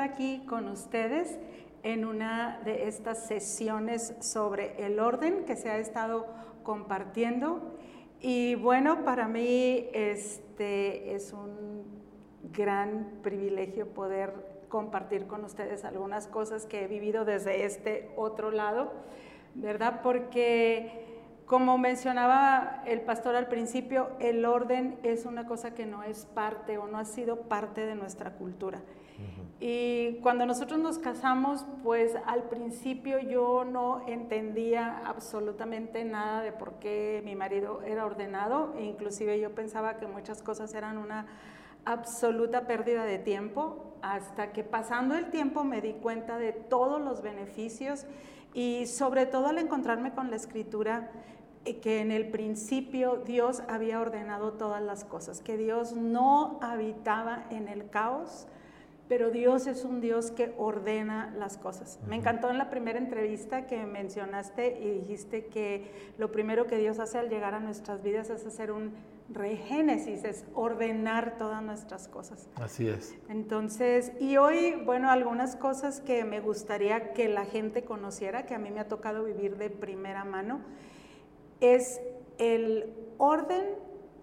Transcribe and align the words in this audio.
aquí 0.00 0.44
con 0.46 0.68
ustedes 0.68 1.38
en 1.82 2.04
una 2.04 2.60
de 2.64 2.88
estas 2.88 3.26
sesiones 3.26 4.14
sobre 4.20 4.84
el 4.84 5.00
orden 5.00 5.44
que 5.44 5.56
se 5.56 5.70
ha 5.70 5.78
estado 5.78 6.26
compartiendo. 6.62 7.76
Y 8.20 8.56
bueno, 8.56 9.04
para 9.04 9.28
mí 9.28 9.88
este 9.92 11.14
es 11.14 11.32
un 11.32 11.84
gran 12.52 13.20
privilegio 13.22 13.86
poder 13.88 14.34
compartir 14.68 15.26
con 15.26 15.44
ustedes 15.44 15.84
algunas 15.84 16.26
cosas 16.26 16.66
que 16.66 16.84
he 16.84 16.88
vivido 16.88 17.24
desde 17.24 17.64
este 17.64 18.10
otro 18.16 18.50
lado, 18.50 18.92
¿verdad? 19.54 20.00
Porque 20.02 21.07
como 21.48 21.78
mencionaba 21.78 22.82
el 22.84 23.00
pastor 23.00 23.34
al 23.34 23.48
principio, 23.48 24.10
el 24.20 24.44
orden 24.44 24.98
es 25.02 25.24
una 25.24 25.46
cosa 25.46 25.72
que 25.72 25.86
no 25.86 26.02
es 26.02 26.26
parte 26.26 26.76
o 26.76 26.86
no 26.86 26.98
ha 26.98 27.06
sido 27.06 27.40
parte 27.48 27.86
de 27.86 27.94
nuestra 27.94 28.34
cultura. 28.34 28.82
Y 29.58 30.18
cuando 30.20 30.44
nosotros 30.44 30.78
nos 30.78 30.98
casamos, 30.98 31.66
pues 31.82 32.14
al 32.26 32.44
principio 32.44 33.18
yo 33.18 33.64
no 33.64 34.06
entendía 34.06 34.98
absolutamente 35.06 36.04
nada 36.04 36.42
de 36.42 36.52
por 36.52 36.74
qué 36.74 37.22
mi 37.24 37.34
marido 37.34 37.80
era 37.82 38.04
ordenado, 38.04 38.74
e 38.76 38.84
inclusive 38.84 39.40
yo 39.40 39.54
pensaba 39.54 39.96
que 39.96 40.06
muchas 40.06 40.42
cosas 40.42 40.74
eran 40.74 40.98
una 40.98 41.26
absoluta 41.86 42.66
pérdida 42.66 43.04
de 43.04 43.18
tiempo, 43.18 43.96
hasta 44.02 44.52
que 44.52 44.64
pasando 44.64 45.16
el 45.16 45.30
tiempo 45.30 45.64
me 45.64 45.80
di 45.80 45.94
cuenta 45.94 46.36
de 46.36 46.52
todos 46.52 47.00
los 47.00 47.22
beneficios 47.22 48.06
y 48.54 48.86
sobre 48.86 49.26
todo 49.26 49.46
al 49.48 49.58
encontrarme 49.58 50.12
con 50.12 50.30
la 50.30 50.36
escritura 50.36 51.10
que 51.74 52.00
en 52.00 52.10
el 52.10 52.28
principio 52.28 53.22
Dios 53.24 53.62
había 53.68 54.00
ordenado 54.00 54.52
todas 54.52 54.82
las 54.82 55.04
cosas, 55.04 55.40
que 55.40 55.56
Dios 55.56 55.92
no 55.92 56.58
habitaba 56.62 57.46
en 57.50 57.68
el 57.68 57.88
caos, 57.90 58.46
pero 59.08 59.30
Dios 59.30 59.66
es 59.66 59.84
un 59.84 60.00
Dios 60.00 60.30
que 60.30 60.54
ordena 60.58 61.32
las 61.36 61.56
cosas. 61.56 61.98
Me 62.06 62.16
encantó 62.16 62.50
en 62.50 62.58
la 62.58 62.68
primera 62.68 62.98
entrevista 62.98 63.66
que 63.66 63.86
mencionaste 63.86 64.80
y 64.80 64.90
dijiste 65.00 65.46
que 65.46 65.90
lo 66.18 66.30
primero 66.30 66.66
que 66.66 66.76
Dios 66.76 66.98
hace 66.98 67.18
al 67.18 67.30
llegar 67.30 67.54
a 67.54 67.60
nuestras 67.60 68.02
vidas 68.02 68.28
es 68.28 68.46
hacer 68.46 68.70
un 68.70 68.92
regénesis, 69.30 70.24
es 70.24 70.44
ordenar 70.54 71.36
todas 71.38 71.62
nuestras 71.62 72.06
cosas. 72.08 72.48
Así 72.56 72.88
es. 72.88 73.14
Entonces, 73.28 74.12
y 74.20 74.36
hoy, 74.36 74.74
bueno, 74.84 75.10
algunas 75.10 75.56
cosas 75.56 76.00
que 76.00 76.24
me 76.24 76.40
gustaría 76.40 77.12
que 77.12 77.28
la 77.28 77.44
gente 77.46 77.84
conociera, 77.84 78.44
que 78.44 78.54
a 78.54 78.58
mí 78.58 78.70
me 78.70 78.80
ha 78.80 78.88
tocado 78.88 79.24
vivir 79.24 79.56
de 79.56 79.70
primera 79.70 80.24
mano 80.24 80.60
es 81.60 82.00
el 82.38 82.94
orden 83.18 83.64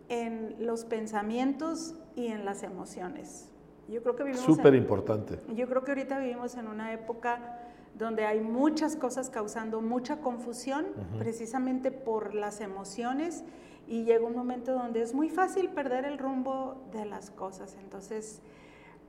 en 0.09 0.55
los 0.59 0.85
pensamientos 0.85 1.95
y 2.15 2.27
en 2.27 2.45
las 2.45 2.63
emociones. 2.63 3.49
Yo 3.87 4.01
creo 4.01 4.15
que 4.15 4.23
vivimos 4.23 4.45
súper 4.45 4.73
importante. 4.73 5.39
Yo 5.53 5.67
creo 5.67 5.83
que 5.83 5.91
ahorita 5.91 6.19
vivimos 6.19 6.55
en 6.55 6.67
una 6.67 6.93
época 6.93 7.59
donde 7.97 8.25
hay 8.25 8.41
muchas 8.41 8.95
cosas 8.95 9.29
causando 9.29 9.81
mucha 9.81 10.19
confusión, 10.19 10.85
precisamente 11.17 11.91
por 11.91 12.33
las 12.33 12.61
emociones, 12.61 13.43
y 13.87 14.03
llega 14.03 14.25
un 14.25 14.35
momento 14.35 14.73
donde 14.73 15.01
es 15.01 15.13
muy 15.13 15.29
fácil 15.29 15.69
perder 15.69 16.05
el 16.05 16.17
rumbo 16.17 16.87
de 16.91 17.05
las 17.05 17.29
cosas. 17.29 17.77
Entonces, 17.79 18.41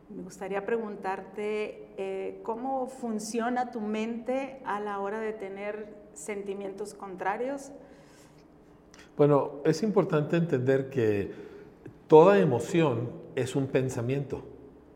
me 0.08 0.22
gustaría 0.22 0.64
preguntarte 0.64 1.88
eh, 1.96 2.40
cómo 2.44 2.86
funciona 2.86 3.70
tu 3.70 3.80
mente 3.80 4.60
a 4.64 4.78
la 4.78 5.00
hora 5.00 5.18
de 5.18 5.32
tener 5.32 5.96
sentimientos 6.12 6.94
contrarios 6.94 7.72
bueno, 9.16 9.60
es 9.64 9.82
importante 9.82 10.36
entender 10.36 10.90
que 10.90 11.30
toda 12.06 12.38
emoción 12.38 13.10
es 13.34 13.56
un 13.56 13.66
pensamiento, 13.66 14.42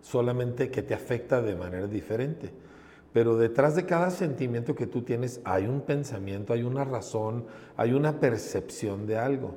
solamente 0.03 0.71
que 0.71 0.83
te 0.83 0.95
afecta 0.95 1.41
de 1.41 1.57
manera 1.57 1.87
diferente. 1.87 2.51
Pero 3.13 3.37
detrás 3.37 3.75
de 3.75 3.87
cada 3.87 4.11
sentimiento 4.11 4.75
que 4.75 4.87
tú 4.87 5.03
tienes 5.03 5.41
hay 5.45 5.67
un 5.67 5.81
pensamiento, 5.81 6.53
hay 6.53 6.63
una 6.63 6.85
razón, 6.85 7.45
hay 7.77 7.93
una 7.93 8.21
percepción 8.21 9.07
de 9.07 9.17
algo. 9.17 9.57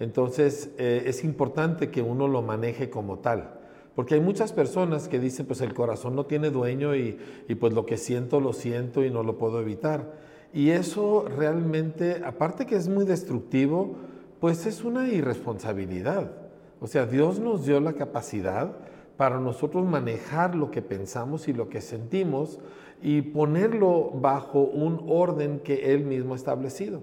Entonces 0.00 0.70
eh, 0.78 1.02
es 1.06 1.22
importante 1.22 1.90
que 1.90 2.00
uno 2.00 2.28
lo 2.28 2.40
maneje 2.40 2.90
como 2.90 3.18
tal. 3.18 3.60
Porque 3.94 4.14
hay 4.14 4.20
muchas 4.20 4.52
personas 4.52 5.08
que 5.08 5.20
dicen, 5.20 5.46
pues 5.46 5.60
el 5.60 5.72
corazón 5.72 6.16
no 6.16 6.26
tiene 6.26 6.50
dueño 6.50 6.96
y, 6.96 7.18
y 7.48 7.54
pues 7.54 7.72
lo 7.74 7.86
que 7.86 7.96
siento 7.96 8.40
lo 8.40 8.52
siento 8.52 9.04
y 9.04 9.10
no 9.10 9.22
lo 9.22 9.38
puedo 9.38 9.60
evitar. 9.60 10.23
Y 10.54 10.70
eso 10.70 11.26
realmente, 11.36 12.22
aparte 12.24 12.64
que 12.64 12.76
es 12.76 12.88
muy 12.88 13.04
destructivo, 13.04 13.96
pues 14.38 14.66
es 14.66 14.84
una 14.84 15.08
irresponsabilidad. 15.08 16.30
O 16.80 16.86
sea, 16.86 17.06
Dios 17.06 17.40
nos 17.40 17.66
dio 17.66 17.80
la 17.80 17.94
capacidad 17.94 18.76
para 19.16 19.40
nosotros 19.40 19.84
manejar 19.84 20.54
lo 20.54 20.70
que 20.70 20.80
pensamos 20.80 21.48
y 21.48 21.52
lo 21.52 21.68
que 21.68 21.80
sentimos 21.80 22.60
y 23.02 23.22
ponerlo 23.22 24.12
bajo 24.12 24.60
un 24.60 25.04
orden 25.08 25.58
que 25.58 25.92
Él 25.92 26.04
mismo 26.04 26.34
ha 26.34 26.36
establecido. 26.36 27.02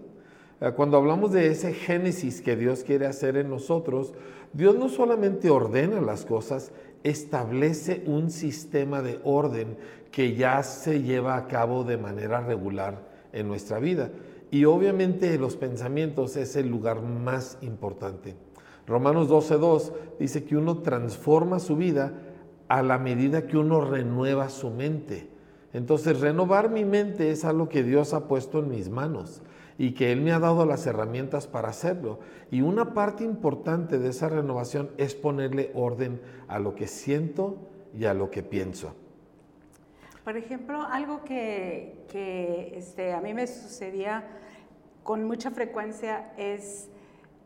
Eh, 0.62 0.72
cuando 0.74 0.96
hablamos 0.96 1.34
de 1.34 1.48
ese 1.48 1.74
génesis 1.74 2.42
que 2.42 2.56
Dios 2.56 2.86
quiere 2.86 3.06
hacer 3.06 3.36
en 3.36 3.50
nosotros, 3.50 4.14
Dios 4.54 4.78
no 4.78 4.88
solamente 4.88 5.50
ordena 5.50 6.00
las 6.00 6.24
cosas, 6.24 6.72
establece 7.04 8.02
un 8.06 8.32
sistema 8.32 9.02
de 9.02 9.20
orden 9.26 9.76
que 10.10 10.36
ya 10.36 10.64
se 10.64 11.02
lleva 11.02 11.36
a 11.36 11.48
cabo 11.48 11.84
de 11.84 11.98
manera 11.98 12.40
regular 12.40 13.11
en 13.34 13.48
nuestra 13.48 13.80
vida. 13.80 14.12
Y 14.52 14.66
obviamente 14.66 15.38
los 15.38 15.56
pensamientos 15.56 16.36
es 16.36 16.56
el 16.56 16.70
lugar 16.70 17.02
más 17.02 17.58
importante. 17.62 18.36
Romanos 18.88 19.30
12.2 19.30 19.92
dice 20.20 20.44
que 20.44 20.58
uno 20.58 20.80
transforma 20.80 21.60
su 21.60 21.78
vida 21.78 22.14
a 22.68 22.82
la 22.84 22.98
medida 22.98 23.48
que 23.48 23.58
uno 23.58 23.82
renueva 23.82 24.50
su 24.50 24.70
mente. 24.70 25.30
Entonces, 25.74 26.20
renovar 26.20 26.70
mi 26.70 26.84
mente 26.84 27.32
es 27.32 27.46
algo 27.46 27.70
que 27.70 27.84
Dios 27.84 28.14
ha 28.14 28.28
puesto 28.28 28.60
en 28.60 28.70
mis 28.70 28.90
manos 28.90 29.42
y 29.78 29.92
que 29.92 30.12
Él 30.12 30.22
me 30.22 30.34
ha 30.34 30.40
dado 30.40 30.66
las 30.66 30.86
herramientas 30.86 31.48
para 31.48 31.70
hacerlo. 31.70 32.20
Y 32.52 32.62
una 32.62 32.94
parte 32.94 33.24
importante 33.24 34.00
de 34.00 34.10
esa 34.10 34.30
renovación 34.30 34.90
es 34.98 35.16
ponerle 35.16 35.72
orden 35.74 36.22
a 36.48 36.60
lo 36.60 36.76
que 36.76 36.88
siento 36.88 37.58
y 37.98 38.06
a 38.06 38.14
lo 38.14 38.30
que 38.30 38.44
pienso. 38.44 38.94
Por 40.24 40.38
ejemplo, 40.38 40.84
algo 40.84 41.24
que, 41.24 42.06
este, 42.76 43.14
a 43.14 43.22
mí 43.22 43.34
me 43.34 43.48
sucedía 43.48 44.24
con 45.04 45.24
mucha 45.24 45.50
frecuencia 45.50 46.32
es 46.38 46.90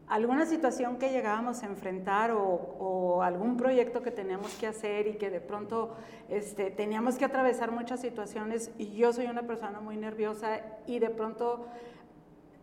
alguna 0.08 0.46
situación 0.46 0.97
que 0.97 1.09
llegábamos 1.09 1.64
a 1.64 1.68
enfrentar 1.68 2.31
o, 2.31 3.22
algún 3.24 3.56
proyecto 3.56 4.03
que 4.03 4.12
teníamos 4.12 4.53
que 4.56 4.68
hacer 4.68 5.08
y 5.08 5.14
que 5.14 5.30
de 5.30 5.40
pronto 5.40 5.96
este, 6.30 6.69
teníamos 6.69 7.16
que 7.16 7.25
atravesar 7.25 7.72
muchas 7.72 8.02
situaciones 8.02 8.69
y 8.78 8.94
yo 8.96 9.14
soy 9.14 9.28
una 9.28 9.44
persona 9.44 9.80
muy 9.80 9.96
nerviosa 9.96 10.59
y 10.85 11.00
de 11.00 11.09
pronto 11.09 11.68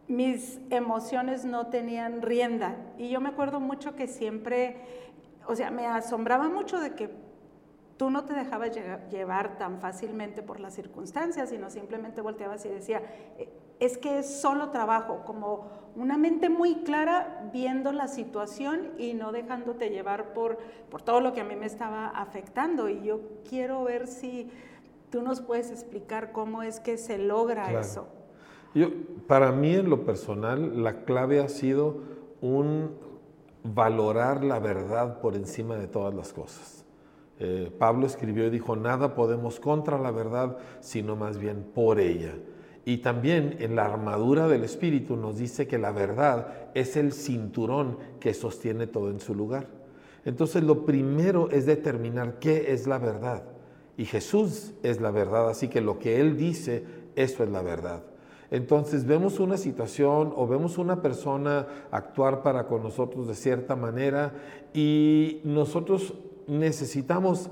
mis 0.09 0.61
emociones 0.69 1.47
no 1.47 1.69
tenían 1.69 2.21
rienda. 2.21 2.77
Y 2.99 3.09
yo 3.09 3.21
me 3.21 3.31
acuerdo 3.31 3.61
mucho 3.61 3.97
que 3.97 4.06
siempre, 4.06 4.77
o 5.47 5.56
sea, 5.56 5.71
me 5.71 5.87
asombraba 5.87 6.51
mucho 6.51 6.78
de 6.78 6.95
que 6.95 7.11
tú 7.97 8.10
no 8.10 8.25
te 8.25 8.34
dejabas 8.34 8.70
llevar 9.10 9.58
tan 9.58 9.78
fácilmente 9.80 10.42
por 10.42 10.60
las 10.60 10.75
circunstancias, 10.75 11.50
sino 11.50 11.70
simplemente 11.70 12.20
volteabas 12.20 12.64
y 12.64 12.69
decía, 12.69 13.03
eh, 13.38 13.48
es 13.80 13.98
que 13.98 14.20
es 14.20 14.41
solo 14.41 14.70
trabajo, 14.70 15.22
como 15.26 15.66
una 15.97 16.16
mente 16.16 16.48
muy 16.48 16.82
clara 16.82 17.50
viendo 17.53 17.92
la 17.92 18.08
situación 18.08 18.92
y 18.98 19.14
no 19.14 19.32
dejándote 19.32 19.91
llevar 19.91 20.32
por, 20.32 20.58
por 20.91 21.03
todo 21.03 21.20
lo 21.20 21.32
que 21.32 21.41
a 21.41 21.44
mí 21.44 21.56
me 21.56 21.66
estaba 21.66 22.08
afectando. 22.08 22.88
Y 22.88 23.03
yo 23.03 23.20
quiero 23.48 23.84
ver 23.84 24.06
si 24.06 24.50
tú 25.10 25.22
nos 25.22 25.41
puedes 25.41 25.70
explicar 25.70 26.32
cómo 26.32 26.62
es 26.62 26.80
que 26.80 26.97
se 26.97 27.19
logra 27.19 27.78
eso. 27.78 28.09
Yo, 28.74 28.88
para 29.26 29.53
mí 29.53 29.74
en 29.74 29.91
lo 29.91 30.04
personal, 30.06 30.83
la 30.83 31.04
clave 31.04 31.41
ha 31.41 31.48
sido 31.48 32.00
un 32.41 32.97
valorar 33.62 34.42
la 34.42 34.59
verdad 34.59 35.21
por 35.21 35.36
encima 35.36 35.77
de 35.77 35.86
todas 35.86 36.15
las 36.15 36.33
cosas. 36.33 36.82
Eh, 37.39 37.73
Pablo 37.79 38.07
escribió 38.07 38.47
y 38.47 38.51
dijo, 38.51 38.77
nada 38.77 39.15
podemos 39.15 39.59
contra 39.59 39.99
la 39.99 40.11
verdad, 40.11 40.59
sino 40.81 41.17
más 41.17 41.39
bien 41.39 41.65
por 41.75 41.99
ella. 41.99 42.34
Y 42.84 42.99
también 42.99 43.57
en 43.61 43.77
la 43.77 43.84
armadura 43.84 44.49
del 44.49 44.65
Espíritu 44.65 45.17
nos 45.17 45.39
dice 45.39 45.67
que 45.67 45.79
la 45.79 45.93
verdad 45.93 46.71
es 46.75 46.97
el 46.97 47.13
cinturón 47.13 47.99
que 48.19 48.34
sostiene 48.34 48.87
todo 48.87 49.11
en 49.11 49.21
su 49.21 49.34
lugar. 49.34 49.69
Entonces 50.25 50.63
lo 50.63 50.84
primero 50.84 51.49
es 51.51 51.67
determinar 51.67 52.39
qué 52.39 52.73
es 52.73 52.87
la 52.87 52.99
verdad. 52.99 53.45
Y 53.97 54.05
Jesús 54.05 54.73
es 54.83 55.01
la 55.01 55.11
verdad, 55.11 55.49
así 55.49 55.69
que 55.69 55.81
lo 55.81 55.99
que 55.99 56.21
Él 56.21 56.37
dice, 56.37 56.84
eso 57.15 57.45
es 57.45 57.51
la 57.51 57.63
verdad. 57.63 58.03
Entonces 58.51 59.07
vemos 59.07 59.41
una 59.41 59.57
situación 59.57 60.33
o 60.37 60.47
vemos 60.47 60.77
una 60.77 61.01
persona 61.01 61.67
actuar 61.91 62.43
para 62.43 62.67
con 62.67 62.83
nosotros 62.83 63.27
de 63.27 63.34
cierta 63.34 63.77
manera 63.77 64.34
y 64.75 65.41
nosotros 65.45 66.15
necesitamos 66.47 67.50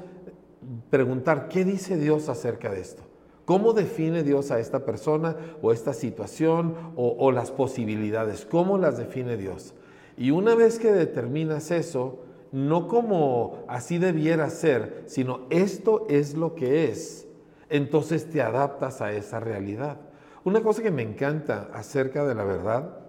preguntar 0.90 1.48
qué 1.48 1.64
dice 1.64 1.96
Dios 1.96 2.28
acerca 2.28 2.70
de 2.70 2.80
esto. 2.80 3.02
¿Cómo 3.44 3.72
define 3.72 4.22
Dios 4.22 4.52
a 4.52 4.60
esta 4.60 4.84
persona 4.84 5.36
o 5.60 5.72
esta 5.72 5.92
situación 5.92 6.92
o, 6.94 7.32
las 7.32 7.50
posibilidades? 7.50 8.44
¿Cómo 8.44 8.78
las 8.78 8.96
define 8.96 9.36
Dios? 9.36 9.74
Y 10.16 10.30
una 10.30 10.54
vez 10.54 10.78
que 10.78 10.92
determinas 10.92 11.72
eso, 11.72 12.20
no 12.52 12.86
como 12.86 13.64
así 13.66 13.98
debiera 13.98 14.48
ser, 14.50 15.02
sino 15.06 15.46
esto 15.50 16.06
es 16.08 16.34
lo 16.34 16.54
que 16.54 16.90
es, 16.90 17.26
entonces 17.70 18.30
te 18.30 18.40
adaptas 18.40 19.00
a 19.00 19.12
esa 19.12 19.40
realidad. 19.40 19.98
Una 20.44 20.62
cosa 20.62 20.82
que 20.82 20.92
me 20.92 21.02
encanta 21.02 21.70
acerca 21.72 22.24
de 22.24 22.36
la 22.36 22.44
verdad 22.44 22.99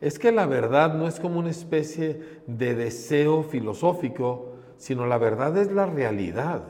es 0.00 0.18
que 0.18 0.32
la 0.32 0.46
verdad 0.46 0.94
no 0.94 1.06
es 1.06 1.20
como 1.20 1.38
una 1.38 1.50
especie 1.50 2.40
de 2.46 2.74
deseo 2.74 3.42
filosófico, 3.42 4.54
sino 4.76 5.06
la 5.06 5.18
verdad 5.18 5.56
es 5.58 5.70
la 5.70 5.86
realidad. 5.86 6.62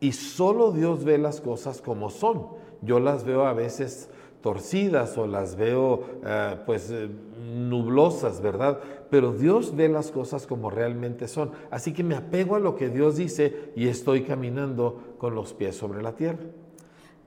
Y 0.00 0.12
solo 0.12 0.70
Dios 0.70 1.04
ve 1.04 1.18
las 1.18 1.40
cosas 1.40 1.82
como 1.82 2.08
son. 2.08 2.46
Yo 2.82 3.00
las 3.00 3.24
veo 3.24 3.46
a 3.46 3.52
veces 3.52 4.10
torcidas 4.40 5.18
o 5.18 5.26
las 5.26 5.56
veo 5.56 6.04
eh, 6.24 6.56
pues 6.64 6.90
eh, 6.90 7.08
nublosas, 7.52 8.40
¿verdad? 8.40 8.78
Pero 9.10 9.32
Dios 9.32 9.74
ve 9.74 9.88
las 9.88 10.12
cosas 10.12 10.46
como 10.46 10.70
realmente 10.70 11.26
son. 11.26 11.50
Así 11.72 11.92
que 11.92 12.04
me 12.04 12.14
apego 12.14 12.54
a 12.54 12.60
lo 12.60 12.76
que 12.76 12.90
Dios 12.90 13.16
dice 13.16 13.72
y 13.74 13.88
estoy 13.88 14.22
caminando 14.22 15.16
con 15.18 15.34
los 15.34 15.52
pies 15.52 15.76
sobre 15.76 16.00
la 16.00 16.12
tierra. 16.14 16.44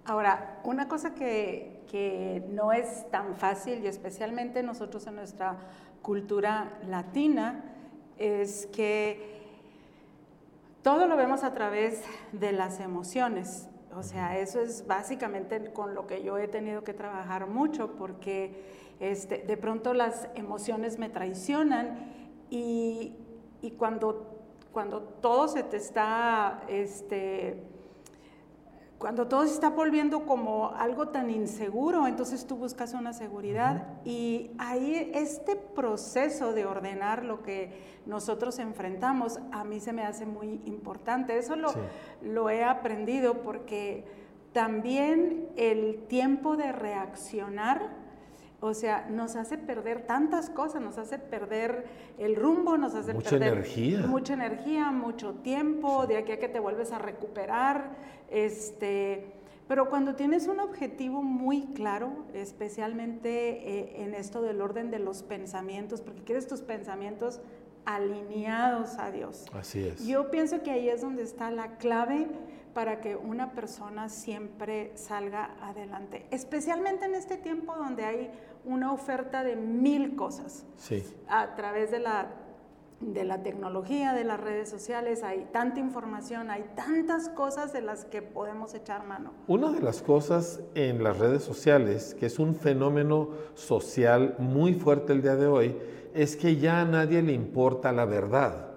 Ahora, 0.05 0.59
una 0.63 0.87
cosa 0.87 1.13
que, 1.13 1.79
no 2.49 2.71
es 2.71 3.09
tan 3.11 3.35
fácil 3.35 3.83
y 3.83 3.87
especialmente 3.87 4.63
nosotros 4.63 5.05
en 5.07 5.15
nuestra 5.15 5.57
cultura 6.01 6.79
latina 6.87 7.65
es 8.17 8.65
que 8.67 9.41
todo 10.81 11.05
lo 11.05 11.17
vemos 11.17 11.43
a 11.43 11.53
través 11.53 12.01
de 12.31 12.53
las 12.53 12.79
emociones. 12.79 13.67
O 13.93 14.03
sea, 14.03 14.37
eso 14.39 14.61
es 14.61 14.87
básicamente 14.87 15.73
con 15.73 15.93
lo 15.93 16.07
que 16.07 16.23
yo 16.23 16.37
he 16.37 16.47
tenido 16.47 16.85
que 16.85 16.93
trabajar 16.93 17.47
mucho 17.47 17.97
porque 17.97 18.63
este, 19.01 19.39
de 19.39 19.57
pronto 19.57 19.93
las 19.93 20.29
emociones 20.35 20.97
me 20.97 21.09
traicionan 21.09 22.13
y, 22.49 23.17
cuando, 23.77 24.39
cuando 24.71 25.01
todo 25.01 25.49
se 25.49 25.63
te 25.63 25.75
está 25.75 26.63
este, 26.69 27.70
cuando 29.01 29.27
todo 29.27 29.47
se 29.47 29.55
está 29.55 29.71
volviendo 29.71 30.27
como 30.27 30.69
algo 30.75 31.07
tan 31.07 31.31
inseguro, 31.31 32.05
entonces 32.05 32.45
tú 32.45 32.55
buscas 32.55 32.93
una 32.93 33.13
seguridad. 33.13 33.99
Y 34.05 34.51
ahí 34.59 35.09
este 35.15 35.55
proceso 35.55 36.53
de 36.53 36.67
ordenar 36.67 37.25
lo 37.25 37.41
que 37.41 37.71
nosotros 38.05 38.59
enfrentamos 38.59 39.39
a 39.51 39.63
mí 39.63 39.79
se 39.79 39.91
me 39.91 40.03
hace 40.03 40.27
muy 40.27 40.61
importante. 40.65 41.35
Eso 41.35 41.55
lo, 41.55 41.73
lo 42.21 42.51
he 42.51 42.63
aprendido 42.63 43.41
porque 43.41 44.05
también 44.53 45.49
el 45.55 46.03
tiempo 46.07 46.55
de 46.55 46.71
reaccionar 46.71 47.89
o 48.61 48.75
sea, 48.75 49.07
nos 49.09 49.35
hace 49.35 49.57
perder 49.57 50.05
tantas 50.05 50.51
cosas, 50.51 50.81
nos 50.81 50.99
hace 50.99 51.17
perder 51.17 51.85
el 52.19 52.35
rumbo, 52.35 52.77
nos 52.77 52.93
hace 52.93 53.13
mucha 53.13 53.31
perder 53.31 53.53
energía. 53.53 54.05
mucha 54.07 54.33
energía, 54.33 54.91
mucho 54.91 55.33
tiempo, 55.33 56.05
de 56.05 56.17
aquí 56.17 56.31
a 56.31 56.39
que 56.39 56.47
te 56.47 56.59
vuelves 56.59 56.91
a 56.91 56.99
recuperar. 56.99 57.89
Este, 58.29 59.33
pero 59.67 59.89
cuando 59.89 60.15
tienes 60.15 60.47
un 60.47 60.59
objetivo 60.59 61.23
muy 61.23 61.73
claro, 61.73 62.11
especialmente 62.33 63.29
eh, 63.29 64.03
en 64.03 64.13
esto 64.13 64.43
del 64.43 64.61
orden 64.61 64.91
de 64.91 64.99
los 64.99 65.23
pensamientos, 65.23 66.01
porque 66.01 66.21
quieres 66.21 66.47
tus 66.47 66.61
pensamientos 66.61 67.41
alineados 67.85 68.99
a 68.99 69.09
Dios. 69.09 69.45
Así 69.53 69.87
es. 69.87 70.05
Yo 70.05 70.29
pienso 70.29 70.61
que 70.61 70.69
ahí 70.69 70.87
es 70.87 71.01
donde 71.01 71.23
está 71.23 71.49
la 71.49 71.77
clave 71.77 72.27
para 72.73 73.01
que 73.01 73.15
una 73.15 73.51
persona 73.51 74.09
siempre 74.09 74.91
salga 74.95 75.51
adelante, 75.61 76.25
especialmente 76.31 77.05
en 77.05 77.15
este 77.15 77.37
tiempo 77.37 77.75
donde 77.75 78.05
hay 78.05 78.31
una 78.65 78.93
oferta 78.93 79.43
de 79.43 79.55
mil 79.55 80.15
cosas. 80.15 80.65
Sí. 80.77 81.03
A 81.27 81.55
través 81.55 81.91
de 81.91 81.99
la, 81.99 82.27
de 82.99 83.23
la 83.23 83.41
tecnología, 83.41 84.13
de 84.13 84.23
las 84.23 84.39
redes 84.39 84.69
sociales, 84.69 85.23
hay 85.23 85.47
tanta 85.51 85.79
información, 85.79 86.49
hay 86.49 86.63
tantas 86.75 87.29
cosas 87.29 87.73
de 87.73 87.81
las 87.81 88.05
que 88.05 88.21
podemos 88.21 88.73
echar 88.73 89.05
mano. 89.05 89.31
Una 89.47 89.71
de 89.71 89.81
las 89.81 90.01
cosas 90.01 90.61
en 90.75 91.03
las 91.03 91.17
redes 91.17 91.43
sociales, 91.43 92.15
que 92.19 92.27
es 92.27 92.39
un 92.39 92.55
fenómeno 92.55 93.29
social 93.55 94.35
muy 94.37 94.73
fuerte 94.73 95.13
el 95.13 95.21
día 95.21 95.35
de 95.35 95.47
hoy, 95.47 95.77
es 96.13 96.35
que 96.35 96.57
ya 96.57 96.81
a 96.81 96.85
nadie 96.85 97.21
le 97.21 97.33
importa 97.33 97.91
la 97.91 98.05
verdad. 98.05 98.67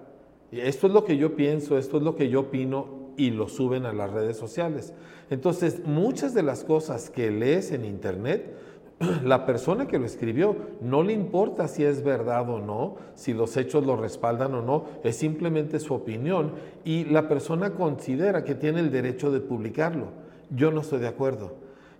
Esto 0.51 0.87
es 0.87 0.93
lo 0.93 1.03
que 1.03 1.17
yo 1.17 1.35
pienso, 1.35 1.77
esto 1.77 1.97
es 1.97 2.03
lo 2.03 2.15
que 2.15 2.29
yo 2.29 2.41
opino 2.41 3.04
y 3.17 3.31
lo 3.31 3.47
suben 3.47 3.85
a 3.85 3.93
las 3.93 4.11
redes 4.11 4.37
sociales. 4.37 4.93
Entonces, 5.29 5.85
muchas 5.85 6.33
de 6.33 6.43
las 6.43 6.63
cosas 6.63 7.09
que 7.09 7.31
lees 7.31 7.71
en 7.71 7.85
Internet, 7.85 8.55
la 9.23 9.45
persona 9.45 9.87
que 9.87 9.99
lo 9.99 10.05
escribió 10.05 10.55
no 10.81 11.03
le 11.03 11.13
importa 11.13 11.67
si 11.67 11.83
es 11.83 12.03
verdad 12.03 12.49
o 12.49 12.59
no, 12.59 12.95
si 13.15 13.33
los 13.33 13.57
hechos 13.57 13.85
lo 13.85 13.95
respaldan 13.95 14.53
o 14.53 14.61
no, 14.61 14.85
es 15.03 15.17
simplemente 15.17 15.79
su 15.79 15.93
opinión 15.93 16.53
y 16.83 17.05
la 17.05 17.27
persona 17.27 17.71
considera 17.71 18.43
que 18.43 18.55
tiene 18.55 18.79
el 18.79 18.91
derecho 18.91 19.31
de 19.31 19.39
publicarlo. 19.39 20.07
Yo 20.49 20.71
no 20.71 20.81
estoy 20.81 20.99
de 20.99 21.07
acuerdo. 21.07 21.53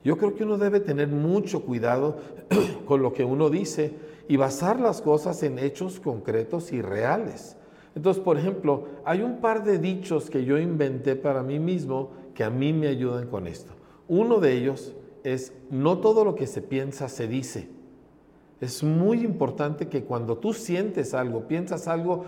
Yo 0.03 0.17
creo 0.17 0.35
que 0.35 0.43
uno 0.43 0.57
debe 0.57 0.79
tener 0.79 1.07
mucho 1.07 1.63
cuidado 1.63 2.17
con 2.85 3.01
lo 3.01 3.11
que 3.13 3.25
uno 3.25 3.49
dice 3.49 3.93
y 4.27 4.37
basar 4.37 4.79
las 4.79 5.01
cosas 5.01 5.41
en 5.43 5.59
hechos 5.59 5.99
concretos 5.99 6.71
y 6.71 6.81
reales. 6.81 7.57
Entonces, 7.95 8.21
por 8.21 8.37
ejemplo, 8.37 8.85
hay 9.05 9.21
un 9.21 9.37
par 9.37 9.63
de 9.63 9.79
dichos 9.79 10.29
que 10.29 10.43
yo 10.43 10.57
inventé 10.57 11.15
para 11.15 11.41
mí 11.41 11.59
mismo 11.59 12.11
que 12.33 12.43
a 12.43 12.49
mí 12.49 12.73
me 12.73 12.87
ayudan 12.87 13.27
con 13.27 13.47
esto. 13.47 13.71
Uno 14.07 14.39
de 14.39 14.53
ellos 14.53 14.93
es, 15.23 15.53
no 15.71 15.99
todo 15.99 16.25
lo 16.25 16.35
que 16.35 16.45
se 16.45 16.61
piensa 16.61 17.07
se 17.07 17.27
dice. 17.27 17.69
Es 18.59 18.83
muy 18.83 19.23
importante 19.23 19.87
que 19.87 20.03
cuando 20.03 20.37
tú 20.37 20.53
sientes 20.53 21.13
algo, 21.13 21.47
piensas 21.47 21.87
algo, 21.87 22.25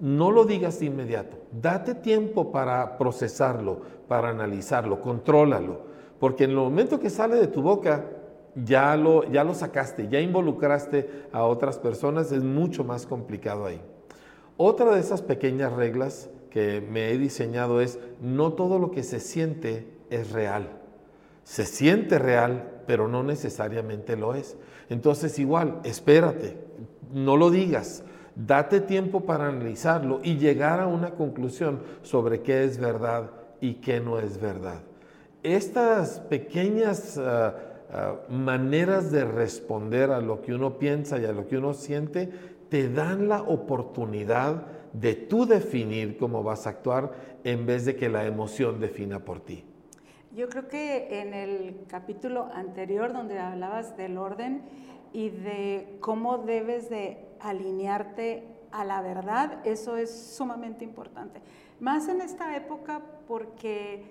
no 0.00 0.30
lo 0.30 0.44
digas 0.44 0.78
de 0.78 0.86
inmediato. 0.86 1.36
Date 1.52 1.94
tiempo 1.96 2.52
para 2.52 2.96
procesarlo, 2.96 3.80
para 4.08 4.30
analizarlo, 4.30 5.00
contrólalo. 5.00 5.82
Porque 6.20 6.44
en 6.44 6.50
el 6.50 6.56
momento 6.56 7.00
que 7.00 7.10
sale 7.10 7.36
de 7.36 7.48
tu 7.48 7.62
boca, 7.62 8.10
ya 8.54 8.96
lo, 8.96 9.24
ya 9.30 9.42
lo 9.42 9.54
sacaste, 9.54 10.08
ya 10.08 10.20
involucraste 10.20 11.26
a 11.32 11.44
otras 11.44 11.78
personas, 11.78 12.30
es 12.30 12.44
mucho 12.44 12.84
más 12.84 13.06
complicado 13.06 13.66
ahí. 13.66 13.80
Otra 14.56 14.94
de 14.94 15.00
esas 15.00 15.22
pequeñas 15.22 15.72
reglas 15.72 16.30
que 16.50 16.80
me 16.80 17.10
he 17.10 17.18
diseñado 17.18 17.80
es, 17.80 17.98
no 18.20 18.52
todo 18.52 18.78
lo 18.78 18.92
que 18.92 19.02
se 19.02 19.18
siente 19.18 19.86
es 20.10 20.30
real. 20.30 20.68
Se 21.42 21.66
siente 21.66 22.18
real, 22.18 22.82
pero 22.86 23.08
no 23.08 23.22
necesariamente 23.22 24.16
lo 24.16 24.34
es. 24.34 24.56
Entonces 24.88 25.38
igual, 25.38 25.80
espérate, 25.82 26.56
no 27.12 27.36
lo 27.36 27.50
digas, 27.50 28.04
date 28.36 28.80
tiempo 28.80 29.22
para 29.22 29.48
analizarlo 29.48 30.20
y 30.22 30.36
llegar 30.36 30.80
a 30.80 30.86
una 30.86 31.10
conclusión 31.10 31.80
sobre 32.02 32.42
qué 32.42 32.64
es 32.64 32.78
verdad 32.78 33.30
y 33.60 33.74
qué 33.74 34.00
no 34.00 34.18
es 34.18 34.40
verdad. 34.40 34.80
Estas 35.42 36.20
pequeñas 36.20 37.18
ah, 37.18 37.54
ah, 37.92 38.14
maneras 38.28 39.10
de 39.10 39.24
responder 39.24 40.10
a 40.10 40.20
lo 40.20 40.40
que 40.40 40.54
uno 40.54 40.78
piensa 40.78 41.18
y 41.18 41.24
a 41.24 41.32
lo 41.32 41.46
que 41.46 41.58
uno 41.58 41.74
siente 41.74 42.30
te 42.74 42.88
dan 42.88 43.28
la 43.28 43.40
oportunidad 43.40 44.66
de 44.92 45.14
tú 45.14 45.46
definir 45.46 46.18
cómo 46.18 46.42
vas 46.42 46.66
a 46.66 46.70
actuar 46.70 47.12
en 47.44 47.66
vez 47.66 47.84
de 47.84 47.94
que 47.94 48.08
la 48.08 48.26
emoción 48.26 48.80
defina 48.80 49.20
por 49.20 49.38
ti. 49.38 49.64
Yo 50.34 50.48
creo 50.48 50.66
que 50.66 51.20
en 51.20 51.34
el 51.34 51.84
capítulo 51.86 52.48
anterior 52.52 53.12
donde 53.12 53.38
hablabas 53.38 53.96
del 53.96 54.18
orden 54.18 54.62
y 55.12 55.30
de 55.30 55.98
cómo 56.00 56.38
debes 56.38 56.90
de 56.90 57.24
alinearte 57.38 58.42
a 58.72 58.84
la 58.84 59.02
verdad, 59.02 59.64
eso 59.64 59.96
es 59.96 60.10
sumamente 60.10 60.82
importante. 60.82 61.40
Más 61.78 62.08
en 62.08 62.20
esta 62.22 62.56
época 62.56 63.02
porque 63.28 64.02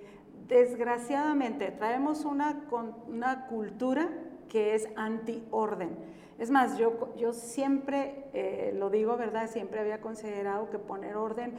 desgraciadamente 0.47 1.69
traemos 1.71 2.23
una, 2.23 2.63
una 3.09 3.45
cultura 3.47 4.09
que 4.47 4.75
es 4.75 4.87
anti-orden 4.95 5.91
es 6.39 6.49
más, 6.49 6.77
yo, 6.77 7.13
yo 7.15 7.31
siempre, 7.33 8.25
eh, 8.33 8.73
lo 8.75 8.89
digo 8.89 9.17
verdad, 9.17 9.49
siempre 9.49 9.79
había 9.79 10.01
considerado 10.01 10.69
que 10.69 10.79
poner 10.79 11.15
orden 11.15 11.53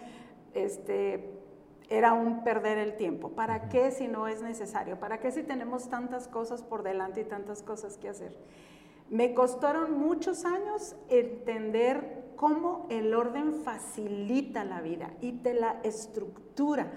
este, 0.52 1.30
era 1.88 2.12
un 2.12 2.42
perder 2.44 2.78
el 2.78 2.96
tiempo. 2.96 3.30
¿Para 3.30 3.68
qué 3.68 3.90
si 3.92 4.08
no 4.08 4.26
es 4.26 4.42
necesario? 4.42 4.98
¿Para 4.98 5.20
qué 5.20 5.30
si 5.30 5.42
tenemos 5.42 5.88
tantas 5.88 6.28
cosas 6.28 6.62
por 6.62 6.82
delante 6.82 7.20
y 7.20 7.24
tantas 7.24 7.62
cosas 7.62 7.98
que 7.98 8.08
hacer? 8.08 8.36
Me 9.11 9.34
costaron 9.34 9.99
muchos 9.99 10.44
años 10.44 10.96
entender 11.08 12.25
cómo 12.37 12.87
el 12.90 13.14
orden 13.14 13.54
facilita 13.64 14.64
la 14.64 14.80
vida 14.80 15.14
y 15.20 15.32
te 15.32 15.54
la 15.54 15.80
estructura, 15.82 16.92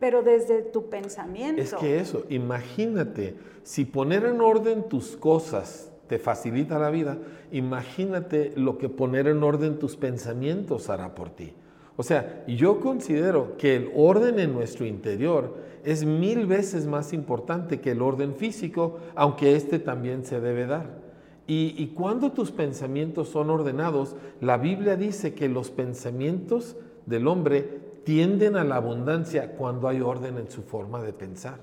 pero 0.00 0.22
desde 0.22 0.62
tu 0.62 0.88
pensamiento. 0.88 1.60
Es 1.60 1.74
que 1.74 2.00
eso, 2.00 2.24
imagínate, 2.28 3.36
si 3.62 3.84
poner 3.84 4.24
en 4.24 4.40
orden 4.40 4.88
tus 4.88 5.16
cosas 5.16 5.92
te 6.06 6.18
facilita 6.18 6.78
la 6.78 6.90
vida, 6.90 7.18
imagínate 7.52 8.52
lo 8.56 8.78
que 8.78 8.88
poner 8.88 9.28
en 9.28 9.42
orden 9.42 9.78
tus 9.78 9.96
pensamientos 9.96 10.88
hará 10.88 11.14
por 11.14 11.30
ti. 11.30 11.54
O 11.96 12.02
sea, 12.02 12.44
yo 12.46 12.80
considero 12.80 13.56
que 13.56 13.76
el 13.76 13.90
orden 13.94 14.38
en 14.38 14.54
nuestro 14.54 14.86
interior 14.86 15.56
es 15.84 16.04
mil 16.04 16.46
veces 16.46 16.86
más 16.86 17.12
importante 17.12 17.80
que 17.80 17.90
el 17.90 18.02
orden 18.02 18.34
físico, 18.34 18.98
aunque 19.14 19.56
este 19.56 19.78
también 19.78 20.24
se 20.24 20.40
debe 20.40 20.66
dar. 20.66 21.07
Y, 21.50 21.94
cuando 21.94 22.32
tus 22.32 22.52
pensamientos 22.52 23.30
son 23.30 23.48
ordenados, 23.48 24.14
la 24.42 24.58
Biblia 24.58 24.96
dice 24.96 25.32
que 25.32 25.48
los 25.48 25.70
pensamientos 25.70 26.76
del 27.06 27.26
hombre 27.26 27.62
tienden 28.04 28.54
a 28.54 28.64
la 28.64 28.76
abundancia 28.76 29.52
cuando 29.52 29.88
hay 29.88 30.02
orden 30.02 30.36
en 30.36 30.50
su 30.50 30.62
forma 30.62 31.02
de 31.02 31.14
pensar. 31.14 31.58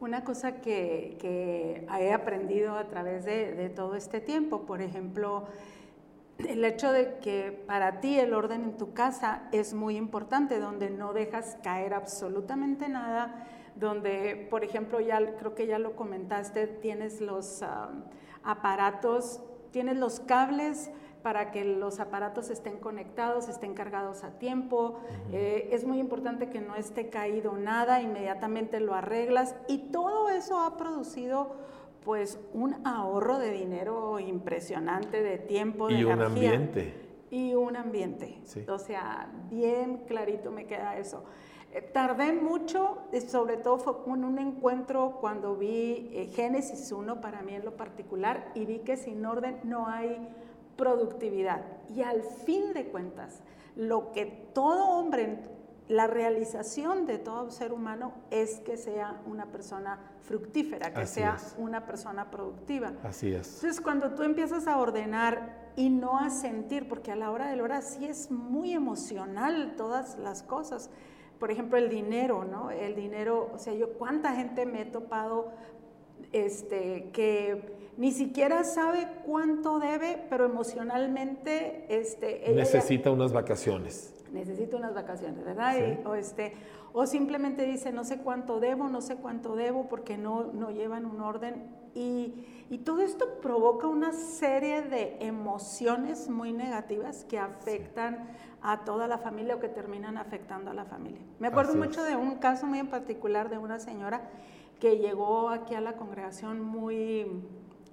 Una 0.00 0.24
cosa 0.24 0.62
que, 0.62 1.18
he 1.22 2.12
aprendido 2.14 2.78
a 2.78 2.84
través 2.88 3.26
de, 3.26 3.70
todo 3.76 3.94
este 3.94 4.22
tiempo, 4.22 4.62
por 4.62 4.80
ejemplo, 4.80 5.44
el 6.38 6.64
hecho 6.64 6.90
de 6.90 7.18
que 7.18 7.52
para 7.66 8.00
ti 8.00 8.18
el 8.18 8.32
orden 8.32 8.62
en 8.62 8.78
tu 8.78 8.94
casa 8.94 9.50
es 9.52 9.74
muy 9.74 9.98
importante, 9.98 10.58
donde 10.58 10.88
no 10.88 11.12
dejas 11.12 11.58
caer 11.62 11.92
absolutamente 11.92 12.88
nada, 12.88 13.46
donde, 13.74 14.46
por 14.48 14.64
ejemplo, 14.64 14.98
ya 15.00 15.20
creo 15.36 15.54
que 15.54 15.66
ya 15.66 15.78
lo 15.78 15.94
comentaste, 15.94 16.66
tienes 16.66 17.20
los 17.20 17.60
uh, 17.60 17.92
aparatos, 18.46 19.42
tienes 19.72 19.96
los 19.96 20.20
cables 20.20 20.90
para 21.22 21.50
que 21.50 21.64
los 21.64 21.98
aparatos 21.98 22.50
estén 22.50 22.78
conectados, 22.78 23.48
estén 23.48 23.74
cargados 23.74 24.22
a 24.22 24.38
tiempo. 24.38 25.00
eh, 25.32 25.70
es 25.72 25.84
muy 25.84 25.98
importante 25.98 26.48
que 26.48 26.60
no 26.60 26.76
esté 26.76 27.08
caído 27.08 27.56
nada, 27.56 28.00
inmediatamente 28.00 28.78
lo 28.78 28.94
arreglas 28.94 29.56
y 29.66 29.90
todo 29.90 30.30
eso 30.30 30.60
ha 30.60 30.76
producido 30.76 31.56
pues 32.04 32.38
un 32.54 32.76
ahorro 32.86 33.38
de 33.40 33.50
dinero 33.50 34.20
impresionante, 34.20 35.20
de 35.20 35.38
tiempo, 35.38 35.88
de 35.88 35.94
y 35.94 35.96
energía. 36.02 36.14
un 36.14 36.22
ambiente. 36.22 36.94
Y 37.30 37.54
un 37.56 37.76
ambiente. 37.76 38.38
Sí. 38.44 38.64
O 38.68 38.78
sea, 38.78 39.28
bien 39.50 40.04
clarito 40.06 40.52
me 40.52 40.66
queda 40.66 40.96
eso. 40.96 41.24
Eh, 41.72 41.82
tardé 41.82 42.32
mucho, 42.32 42.98
eh, 43.12 43.20
sobre 43.20 43.56
todo 43.56 43.78
fue 43.78 43.94
en 44.14 44.24
un 44.24 44.38
encuentro 44.38 45.18
cuando 45.20 45.56
vi 45.56 46.10
eh, 46.12 46.30
Génesis 46.34 46.90
1 46.92 47.20
para 47.20 47.42
mí 47.42 47.54
en 47.54 47.64
lo 47.64 47.76
particular 47.76 48.50
y 48.54 48.64
vi 48.64 48.78
que 48.80 48.96
sin 48.96 49.24
orden 49.26 49.60
no 49.64 49.88
hay 49.88 50.28
productividad. 50.76 51.62
Y 51.94 52.02
al 52.02 52.22
fin 52.22 52.72
de 52.72 52.86
cuentas, 52.88 53.42
lo 53.74 54.12
que 54.12 54.26
todo 54.54 54.88
hombre, 54.90 55.38
la 55.88 56.06
realización 56.06 57.06
de 57.06 57.18
todo 57.18 57.50
ser 57.50 57.72
humano 57.72 58.12
es 58.30 58.60
que 58.60 58.76
sea 58.76 59.20
una 59.26 59.46
persona 59.46 59.98
fructífera, 60.22 60.92
que 60.92 61.02
Así 61.02 61.14
sea 61.20 61.36
es. 61.36 61.54
una 61.58 61.86
persona 61.86 62.30
productiva. 62.30 62.92
Así 63.04 63.32
es. 63.32 63.54
Entonces, 63.56 63.80
cuando 63.80 64.14
tú 64.14 64.22
empiezas 64.22 64.66
a 64.66 64.78
ordenar 64.78 65.66
y 65.76 65.90
no 65.90 66.18
a 66.18 66.30
sentir, 66.30 66.88
porque 66.88 67.12
a 67.12 67.16
la 67.16 67.30
hora 67.30 67.48
de 67.48 67.56
la 67.56 67.62
hora 67.62 67.82
sí 67.82 68.06
es 68.06 68.30
muy 68.30 68.72
emocional 68.72 69.74
todas 69.76 70.18
las 70.18 70.42
cosas. 70.42 70.90
Por 71.38 71.50
ejemplo, 71.50 71.76
el 71.78 71.88
dinero, 71.88 72.44
¿no? 72.44 72.70
El 72.70 72.94
dinero, 72.94 73.50
o 73.54 73.58
sea, 73.58 73.74
yo 73.74 73.92
cuánta 73.94 74.34
gente 74.34 74.64
me 74.66 74.82
he 74.82 74.84
topado 74.86 75.50
este, 76.32 77.10
que 77.12 77.74
ni 77.96 78.10
siquiera 78.12 78.64
sabe 78.64 79.06
cuánto 79.24 79.78
debe, 79.78 80.24
pero 80.28 80.44
emocionalmente 80.46 81.86
este, 81.88 82.50
ella 82.50 82.64
ya- 82.64 82.78
Necesita 82.78 83.10
unas 83.10 83.32
vacaciones. 83.32 84.12
necesito 84.32 84.76
unas 84.76 84.94
vacaciones, 84.94 85.44
¿verdad? 85.44 85.74
Sí. 85.76 85.98
Y- 86.02 86.06
o, 86.06 86.14
este, 86.14 86.52
o 86.98 87.06
simplemente 87.06 87.66
dice, 87.66 87.92
no 87.92 88.04
sé 88.04 88.16
cuánto 88.20 88.58
debo, 88.58 88.88
no 88.88 89.02
sé 89.02 89.16
cuánto 89.16 89.54
debo, 89.54 89.86
porque 89.86 90.16
no, 90.16 90.44
no 90.54 90.70
llevan 90.70 91.04
un 91.04 91.20
orden. 91.20 91.68
Y, 91.94 92.46
y 92.70 92.78
todo 92.78 93.02
esto 93.02 93.38
provoca 93.42 93.86
una 93.86 94.14
serie 94.14 94.80
de 94.80 95.18
emociones 95.20 96.30
muy 96.30 96.54
negativas 96.54 97.24
que 97.24 97.38
afectan 97.38 98.26
a 98.62 98.86
toda 98.86 99.08
la 99.08 99.18
familia 99.18 99.56
o 99.56 99.60
que 99.60 99.68
terminan 99.68 100.16
afectando 100.16 100.70
a 100.70 100.74
la 100.74 100.86
familia. 100.86 101.20
Me 101.38 101.48
acuerdo 101.48 101.72
Así 101.72 101.78
mucho 101.78 102.00
es. 102.00 102.08
de 102.08 102.16
un 102.16 102.36
caso 102.36 102.66
muy 102.66 102.78
en 102.78 102.88
particular 102.88 103.50
de 103.50 103.58
una 103.58 103.78
señora 103.78 104.30
que 104.80 104.96
llegó 104.96 105.50
aquí 105.50 105.74
a 105.74 105.82
la 105.82 105.96
congregación 105.96 106.62
muy 106.62 107.26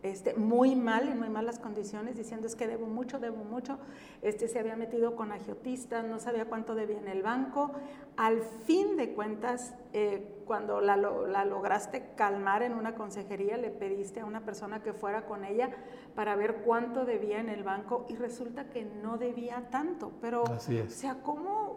este, 0.04 0.34
muy 0.36 0.76
mal, 0.76 1.08
en 1.08 1.18
muy 1.20 1.30
malas 1.30 1.60
condiciones, 1.60 2.18
diciendo 2.18 2.46
es 2.46 2.56
que 2.56 2.68
debo 2.68 2.88
mucho, 2.88 3.20
debo 3.20 3.44
mucho. 3.44 3.78
Este 4.22 4.48
se 4.48 4.60
había 4.60 4.76
metido 4.76 5.16
con 5.16 5.32
agiotistas, 5.32 6.06
no 6.06 6.20
sabía 6.20 6.46
cuánto 6.46 6.76
debía 6.76 7.00
en 7.00 7.08
el 7.08 7.24
banco. 7.24 7.72
Al 8.18 8.42
fin 8.42 8.98
de 8.98 9.14
cuentas, 9.14 9.74
eh, 9.94 10.30
cuando 10.46 10.82
la, 10.82 10.98
la 10.98 11.46
lograste 11.46 12.04
calmar 12.16 12.64
en 12.64 12.74
una 12.74 12.96
consejería, 12.96 13.58
le 13.58 13.70
pediste 13.72 14.20
a 14.20 14.26
una 14.26 14.42
persona 14.42 14.84
que 14.84 14.94
fuera 14.94 15.26
con 15.26 15.46
ella 15.46 15.72
para 16.16 16.36
ver 16.36 16.58
cuánto 16.66 17.06
debía 17.06 17.40
en 17.40 17.50
el 17.50 17.64
banco 17.64 18.06
y 18.10 18.16
resulta 18.18 18.70
que 18.70 18.84
no 18.86 19.18
debía 19.18 19.70
tanto. 19.72 20.12
Pero, 20.22 20.44
Así 20.48 20.78
es. 20.78 20.88
o 20.88 20.98
sea, 21.00 21.16
¿cómo 21.24 21.72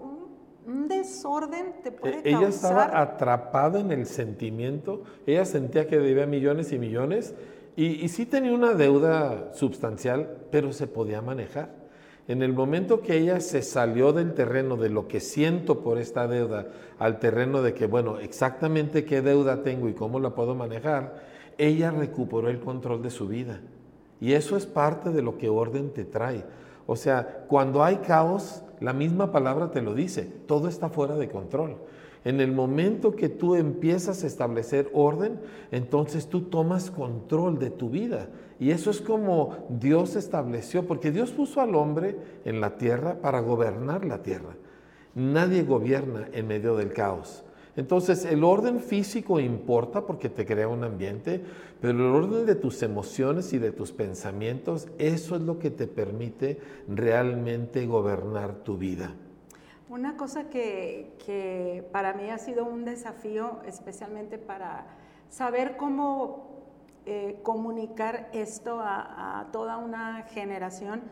un, 0.66 0.73
un 0.75 0.88
desorden 0.88 1.75
te 1.83 1.92
puede 1.92 2.16
E- 2.16 2.23
Ella 2.25 2.40
causar? 2.40 2.50
estaba 2.88 3.00
atrapada 3.00 3.78
en 3.80 3.92
el 3.92 4.04
sentimiento, 4.06 5.04
ella 5.26 5.45
sentía 5.45 5.87
que 5.87 5.97
debía 5.99 6.26
millones 6.26 6.73
y 6.73 6.78
millones 6.78 7.35
y, 7.76 8.04
y 8.04 8.09
sí 8.09 8.26
tenía 8.26 8.52
una 8.52 8.73
deuda 8.75 9.52
sustancial, 9.54 10.37
pero 10.50 10.73
se 10.73 10.87
podía 10.87 11.23
manejar. 11.23 11.87
En 12.28 12.42
el 12.42 12.52
momento 12.52 13.02
que 13.02 13.16
ella 13.16 13.38
se 13.38 13.62
salió 13.62 14.12
del 14.12 14.35
terreno 14.35 14.76
de 14.76 14.88
lo 14.88 15.06
que 15.06 15.21
siento 15.21 15.80
por 15.80 15.99
esta 15.99 16.26
deuda 16.26 16.66
al 16.99 17.21
terreno 17.21 17.62
de 17.62 17.73
que, 17.73 17.87
bueno, 17.87 18.18
exactamente 18.18 19.04
qué 19.04 19.23
deuda 19.23 19.62
tengo 19.62 19.88
y 19.88 19.95
cómo 19.95 20.18
la 20.18 20.35
puedo 20.35 20.56
manejar, 20.56 21.23
ella 21.56 21.92
recuperó 21.92 22.49
el 22.49 22.59
control 22.59 23.02
de 23.02 23.11
su 23.11 23.28
vida. 23.28 23.61
Y 24.21 24.33
eso 24.33 24.56
es 24.56 24.66
parte 24.66 25.11
de 25.11 25.23
lo 25.23 25.38
que 25.38 25.49
orden 25.49 25.90
te 25.90 26.04
trae. 26.04 26.45
O 26.87 26.97
sea, 26.97 27.45
cuando 27.47 27.85
hay 27.85 27.97
caos, 27.97 28.62
la 28.80 28.92
misma 28.92 29.30
palabra 29.30 29.71
te 29.71 29.83
lo 29.83 29.95
dice, 29.95 30.23
todo 30.47 30.68
está 30.68 30.88
fuera 30.88 31.16
de 31.16 31.28
control. 31.28 31.76
En 32.26 32.40
el 32.40 32.50
momento 32.50 33.14
que 33.14 33.28
tú 33.28 33.54
empiezas 33.54 34.25
a 34.25 34.26
establecer 34.26 34.90
orden, 34.92 35.38
entonces 35.71 36.26
tú 36.26 36.40
tomas 36.40 36.90
control 36.90 37.61
de 37.61 37.71
tu 37.71 37.88
vida. 37.88 38.30
Y 38.59 38.73
eso 38.73 38.90
es 38.90 39.00
como 39.00 39.68
Dios 39.68 40.16
estableció, 40.16 40.88
porque 40.88 41.12
Dios 41.12 41.30
puso 41.30 41.61
al 41.61 41.76
hombre 41.76 42.16
en 42.45 42.61
la 42.61 42.78
tierra 42.78 43.21
para 43.21 43.38
gobernar 43.38 44.04
la 44.04 44.25
tierra. 44.25 44.56
Nadie 45.14 45.62
gobierna 45.62 46.28
en 46.33 46.49
medio 46.49 46.75
del 46.75 46.92
caos. 46.92 47.45
Entonces 47.76 48.25
el 48.25 48.42
orden 48.42 48.80
físico 48.80 49.38
importa 49.38 50.04
porque 50.04 50.28
te 50.28 50.45
crea 50.45 50.66
un 50.66 50.83
ambiente, 50.83 51.40
pero 51.80 51.92
el 51.92 52.12
orden 52.12 52.45
de 52.45 52.56
tus 52.56 52.83
emociones 52.83 53.52
y 53.52 53.59
de 53.59 53.71
tus 53.71 53.92
pensamientos, 53.92 54.88
eso 54.99 55.37
es 55.37 55.42
lo 55.42 55.61
que 55.61 55.71
te 55.71 55.87
permite 55.87 56.59
realmente 56.88 57.87
gobernar 57.87 58.64
tu 58.64 58.76
vida. 58.76 59.14
Una 59.88 60.16
cosa 60.16 60.50
que, 60.50 61.87
para 61.93 62.12
mí 62.12 62.28
ha 62.31 62.38
sido 62.38 62.64
un 62.64 62.85
desafío, 62.85 63.61
especialmente 63.66 64.37
para 64.37 64.87
saber 65.28 65.76
cómo 65.76 66.64
eh, 67.05 67.38
comunicar 67.45 68.28
esto 68.33 68.81
a, 68.81 69.40
a 69.40 69.52
toda 69.52 69.76
una 69.76 70.25
generación. 70.25 71.02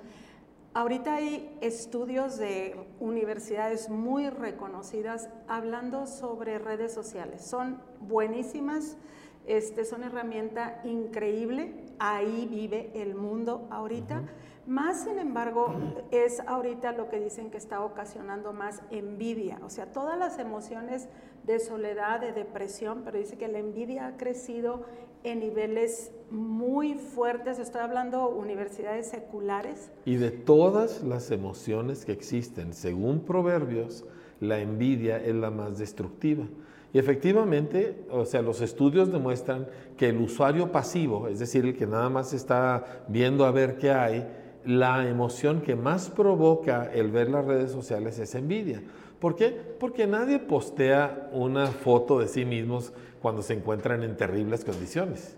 Ahorita 0.72 1.14
hay 1.14 1.56
estudios 1.60 2.36
de 2.36 2.74
universidades 2.98 3.88
muy 3.88 4.28
reconocidas 4.28 5.28
hablando 5.46 6.08
sobre 6.08 6.58
redes 6.58 6.92
sociales. 6.92 7.44
Son 7.44 7.80
buenísimas, 8.00 8.96
este, 9.46 9.84
son 9.84 10.02
herramienta 10.02 10.80
increíble. 10.82 11.84
Ahí 12.00 12.48
vive 12.50 12.90
el 12.94 13.14
mundo 13.14 13.68
ahorita. 13.70 14.22
Más 14.66 15.04
sin 15.04 15.18
embargo, 15.18 15.74
es 16.10 16.40
ahorita 16.46 16.92
lo 16.92 17.08
que 17.10 17.20
dicen 17.20 17.50
que 17.50 17.58
está 17.58 17.84
ocasionando 17.84 18.52
más 18.52 18.80
envidia, 18.90 19.60
o 19.62 19.68
sea, 19.68 19.92
todas 19.92 20.18
las 20.18 20.38
emociones 20.38 21.08
de 21.44 21.58
soledad, 21.60 22.20
de 22.20 22.32
depresión, 22.32 23.02
pero 23.04 23.18
dice 23.18 23.36
que 23.36 23.48
la 23.48 23.58
envidia 23.58 24.06
ha 24.06 24.16
crecido 24.16 24.84
en 25.22 25.40
niveles 25.40 26.12
muy 26.30 26.94
fuertes, 26.94 27.58
estoy 27.58 27.82
hablando 27.82 28.28
universidades 28.28 29.08
seculares, 29.08 29.90
Y 30.04 30.16
de 30.16 30.30
todas 30.30 31.02
las 31.02 31.30
emociones 31.30 32.04
que 32.04 32.12
existen, 32.12 32.72
según 32.72 33.20
Proverbios, 33.20 34.04
la 34.40 34.60
envidia 34.60 35.18
es 35.18 35.34
la 35.34 35.50
más 35.50 35.78
destructiva. 35.78 36.46
Y 36.92 36.98
efectivamente, 36.98 38.04
o 38.10 38.24
sea, 38.24 38.40
los 38.40 38.60
estudios 38.60 39.10
demuestran 39.10 39.66
que 39.96 40.10
el 40.10 40.20
usuario 40.20 40.70
pasivo, 40.70 41.28
es 41.28 41.40
decir, 41.40 41.64
el 41.64 41.76
que 41.76 41.86
nada 41.86 42.08
más 42.08 42.32
está 42.32 43.04
viendo 43.08 43.44
a 43.44 43.50
ver 43.50 43.78
qué 43.78 43.90
hay, 43.90 44.26
la 44.64 45.08
emoción 45.08 45.60
que 45.60 45.76
más 45.76 46.10
provoca 46.10 46.90
el 46.92 47.10
ver 47.10 47.30
las 47.30 47.44
redes 47.44 47.70
sociales 47.70 48.18
es 48.18 48.34
envidia. 48.34 48.82
¿Por 49.20 49.36
qué? 49.36 49.50
Porque 49.78 50.06
nadie 50.06 50.38
postea 50.38 51.30
una 51.32 51.68
foto 51.68 52.18
de 52.18 52.28
sí 52.28 52.44
mismos 52.44 52.92
cuando 53.22 53.42
se 53.42 53.54
encuentran 53.54 54.02
en 54.02 54.16
terribles 54.16 54.64
condiciones. 54.64 55.36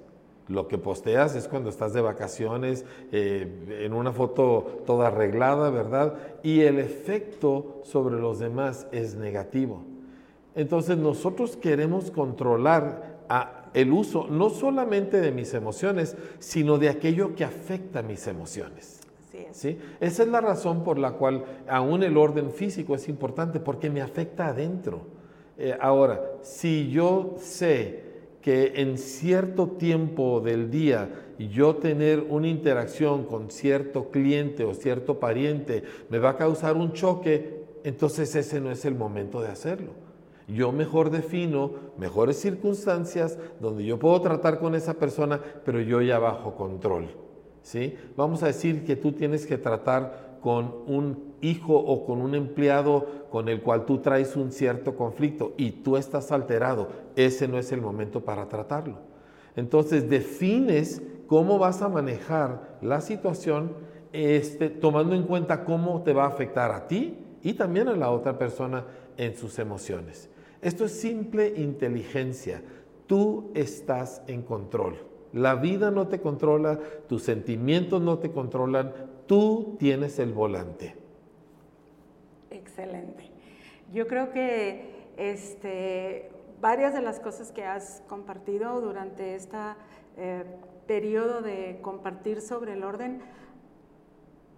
Lo 0.48 0.68
que 0.68 0.78
posteas 0.78 1.34
es 1.34 1.48
cuando 1.48 1.70
estás 1.70 1.92
de 1.92 2.00
vacaciones, 2.00 2.84
eh, 3.10 3.80
en 3.80 3.92
una 3.92 4.12
foto 4.12 4.82
toda 4.86 5.08
arreglada, 5.08 5.70
¿verdad? 5.70 6.14
Y 6.42 6.60
el 6.60 6.78
efecto 6.78 7.80
sobre 7.84 8.16
los 8.16 8.38
demás 8.38 8.86
es 8.92 9.16
negativo. 9.16 9.82
Entonces 10.54 10.96
nosotros 10.96 11.56
queremos 11.56 12.10
controlar 12.10 13.16
el 13.74 13.92
uso 13.92 14.26
no 14.30 14.50
solamente 14.50 15.20
de 15.20 15.32
mis 15.32 15.52
emociones, 15.52 16.16
sino 16.38 16.78
de 16.78 16.88
aquello 16.88 17.34
que 17.34 17.44
afecta 17.44 18.02
mis 18.02 18.26
emociones. 18.26 18.95
Es. 19.36 19.64
Esa 20.00 20.22
es 20.22 20.28
la 20.28 20.40
razón 20.40 20.84
por 20.84 20.98
la 20.98 21.12
cual 21.12 21.44
aún 21.68 22.02
el 22.02 22.16
orden 22.16 22.50
físico 22.50 22.94
es 22.94 23.08
importante, 23.08 23.60
porque 23.60 23.90
me 23.90 24.00
afecta 24.00 24.48
adentro. 24.48 25.02
Eh, 25.58 25.76
ahora, 25.80 26.20
si 26.42 26.90
yo 26.90 27.36
sé 27.38 28.04
que 28.42 28.74
en 28.76 28.98
cierto 28.98 29.70
tiempo 29.70 30.40
del 30.40 30.70
día 30.70 31.08
yo 31.38 31.76
tener 31.76 32.24
una 32.28 32.48
interacción 32.48 33.24
con 33.24 33.50
cierto 33.50 34.10
cliente 34.10 34.64
o 34.64 34.72
cierto 34.72 35.18
pariente 35.18 35.82
me 36.10 36.18
va 36.18 36.30
a 36.30 36.36
causar 36.36 36.76
un 36.76 36.92
choque, 36.92 37.64
entonces 37.84 38.34
ese 38.36 38.60
no 38.60 38.70
es 38.70 38.84
el 38.84 38.94
momento 38.94 39.40
de 39.40 39.48
hacerlo. 39.48 39.92
Yo 40.48 40.70
mejor 40.70 41.10
defino 41.10 41.72
mejores 41.98 42.38
circunstancias 42.38 43.36
donde 43.58 43.84
yo 43.84 43.98
puedo 43.98 44.20
tratar 44.20 44.60
con 44.60 44.74
esa 44.74 44.94
persona, 44.94 45.40
pero 45.64 45.80
yo 45.80 46.00
ya 46.00 46.18
bajo 46.18 46.54
control. 46.54 47.25
¿Sí? 47.66 47.96
Vamos 48.16 48.44
a 48.44 48.46
decir 48.46 48.84
que 48.84 48.94
tú 48.94 49.10
tienes 49.10 49.44
que 49.44 49.58
tratar 49.58 50.38
con 50.40 50.72
un 50.86 51.34
hijo 51.40 51.74
o 51.74 52.06
con 52.06 52.22
un 52.22 52.36
empleado 52.36 53.26
con 53.28 53.48
el 53.48 53.60
cual 53.60 53.84
tú 53.86 53.98
traes 53.98 54.36
un 54.36 54.52
cierto 54.52 54.94
conflicto 54.94 55.52
y 55.56 55.72
tú 55.72 55.96
estás 55.96 56.30
alterado, 56.30 56.90
ese 57.16 57.48
no 57.48 57.58
es 57.58 57.72
el 57.72 57.80
momento 57.80 58.24
para 58.24 58.48
tratarlo. 58.48 58.98
Entonces 59.56 60.08
defines 60.08 61.02
cómo 61.26 61.58
vas 61.58 61.82
a 61.82 61.88
manejar 61.88 62.78
la 62.82 63.00
situación 63.00 63.72
este, 64.12 64.70
tomando 64.70 65.16
en 65.16 65.24
cuenta 65.24 65.64
cómo 65.64 66.02
te 66.02 66.12
va 66.12 66.26
a 66.26 66.28
afectar 66.28 66.70
a 66.70 66.86
ti 66.86 67.18
y 67.42 67.54
también 67.54 67.88
a 67.88 67.96
la 67.96 68.12
otra 68.12 68.38
persona 68.38 68.84
en 69.16 69.36
sus 69.36 69.58
emociones. 69.58 70.30
Esto 70.62 70.84
es 70.84 70.92
simple 70.92 71.52
inteligencia. 71.56 72.62
Tú 73.08 73.50
estás 73.54 74.22
en 74.28 74.42
control. 74.42 75.15
La 75.36 75.54
vida 75.54 75.90
no 75.90 76.08
te 76.08 76.18
controla, 76.18 76.80
tus 77.10 77.22
sentimientos 77.22 78.00
no 78.00 78.20
te 78.20 78.30
controlan, 78.30 78.94
tú 79.26 79.76
tienes 79.78 80.18
el 80.18 80.32
volante. 80.32 80.94
Excelente. 82.48 83.28
Yo 83.92 84.06
creo 84.06 84.30
que 84.30 85.10
este, 85.18 86.30
varias 86.62 86.94
de 86.94 87.02
las 87.02 87.20
cosas 87.20 87.52
que 87.52 87.64
has 87.64 88.02
compartido 88.08 88.80
durante 88.80 89.34
este 89.34 89.58
periodo 90.86 91.42
de 91.42 91.80
compartir 91.82 92.40
sobre 92.40 92.72
el 92.72 92.82
orden 92.82 93.20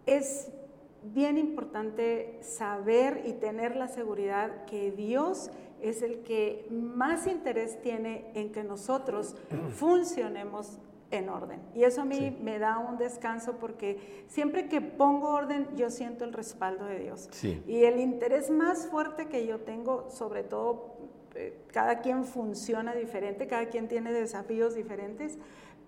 es 0.06 0.52
bien 1.02 1.38
importante 1.38 2.38
saber 2.42 3.22
y 3.24 3.32
tener 3.34 3.76
la 3.76 3.88
seguridad 3.88 4.64
que 4.64 4.90
Dios 4.90 5.50
es 5.80 6.02
el 6.02 6.22
que 6.22 6.66
más 6.70 7.26
interés 7.26 7.80
tiene 7.82 8.30
en 8.34 8.50
que 8.50 8.64
nosotros 8.64 9.36
funcionemos 9.70 10.78
en 11.10 11.28
orden. 11.28 11.60
Y 11.74 11.84
eso 11.84 12.02
a 12.02 12.04
mí 12.04 12.36
me 12.42 12.58
da 12.58 12.78
un 12.78 12.98
descanso 12.98 13.54
porque 13.58 14.24
siempre 14.28 14.68
que 14.68 14.80
pongo 14.80 15.30
orden 15.30 15.68
yo 15.76 15.90
siento 15.90 16.24
el 16.24 16.32
respaldo 16.32 16.84
de 16.84 16.98
Dios. 16.98 17.28
Y 17.42 17.84
el 17.84 18.00
interés 18.00 18.50
más 18.50 18.86
fuerte 18.86 19.26
que 19.26 19.46
yo 19.46 19.60
tengo, 19.60 20.10
sobre 20.10 20.42
todo, 20.42 20.96
eh, 21.34 21.56
cada 21.68 22.00
quien 22.00 22.24
funciona 22.24 22.94
diferente, 22.94 23.46
cada 23.46 23.66
quien 23.66 23.88
tiene 23.88 24.12
desafíos 24.12 24.74
diferentes, 24.74 25.38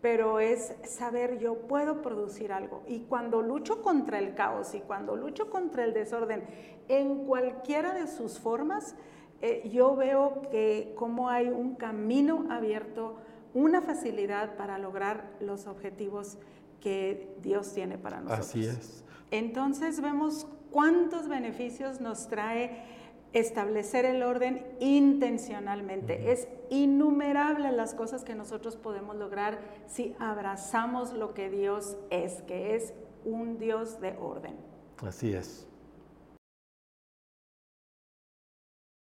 pero 0.01 0.41
es 0.41 0.75
saber 0.85 1.39
yo 1.39 1.67
puedo 1.67 2.01
producir 2.03 2.53
algo. 2.53 2.83
Y 2.87 3.01
cuando 3.01 3.43
lucho 3.43 3.83
contra 3.83 4.19
el 4.19 4.35
caos 4.35 4.75
y 4.75 4.81
cuando 4.81 5.17
lucho 5.17 5.51
contra 5.51 5.85
el 5.85 5.93
desorden 5.93 6.45
en 6.89 7.27
cualquiera 7.27 7.95
de 7.95 8.07
sus 8.07 8.39
formas, 8.39 8.95
eh, 9.43 9.69
yo 9.73 9.97
veo 9.97 10.43
que 10.51 10.95
como 10.97 11.29
hay 11.29 11.49
un 11.49 11.75
camino 11.75 12.47
abierto, 12.51 13.17
una 13.55 13.83
facilidad 13.83 14.57
para 14.57 14.79
lograr 14.79 15.37
los 15.41 15.67
objetivos 15.67 16.39
que 16.81 17.35
Dios 17.43 17.73
tiene 17.75 17.99
para 17.99 18.21
nosotros. 18.21 18.49
Así 18.49 18.65
es. 18.67 19.05
Entonces 19.31 20.01
vemos 20.01 20.47
cuántos 20.71 21.29
beneficios 21.29 22.01
nos 22.01 22.29
trae 22.29 22.85
establecer 23.33 24.05
el 24.05 24.23
orden 24.23 24.67
intencionalmente. 24.81 26.33
Es 26.33 26.49
innumerable 26.69 27.73
las 27.73 27.95
cosas 27.95 28.25
que 28.25 28.35
nosotros 28.35 28.77
podemos 28.77 29.17
lograr 29.17 29.61
si 29.87 30.15
abrazamos 30.19 31.13
lo 31.13 31.35
que 31.35 31.51
Dios 31.51 31.97
es, 32.11 32.43
que 32.43 32.75
es 32.75 32.93
un 33.25 33.59
Dios 33.59 34.01
de 34.01 34.17
orden. 34.19 34.57
Así 35.03 35.33
es. 35.33 35.70